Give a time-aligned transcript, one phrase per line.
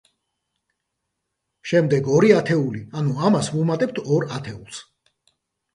[1.73, 4.83] შემდეგ, ორი ათეული, ანუ ამას ვუმატებთ ორ ათეულს.